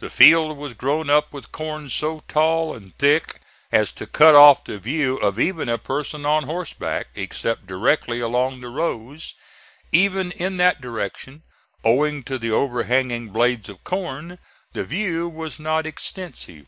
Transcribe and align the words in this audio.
The 0.00 0.10
field 0.10 0.58
was 0.58 0.74
grown 0.74 1.08
up 1.08 1.32
with 1.32 1.50
corn 1.50 1.88
so 1.88 2.22
tall 2.28 2.74
and 2.74 2.94
thick 2.98 3.40
as 3.72 3.90
to 3.92 4.06
cut 4.06 4.34
off 4.34 4.62
the 4.64 4.78
view 4.78 5.16
of 5.16 5.40
even 5.40 5.70
a 5.70 5.78
person 5.78 6.26
on 6.26 6.42
horseback, 6.42 7.06
except 7.14 7.66
directly 7.66 8.20
along 8.20 8.60
the 8.60 8.68
rows. 8.68 9.32
Even 9.92 10.30
in 10.32 10.58
that 10.58 10.82
direction, 10.82 11.42
owing 11.86 12.22
to 12.24 12.36
the 12.36 12.50
overhanging 12.50 13.30
blades 13.30 13.70
of 13.70 13.82
corn, 13.82 14.38
the 14.74 14.84
view 14.84 15.26
was 15.26 15.58
not 15.58 15.86
extensive. 15.86 16.66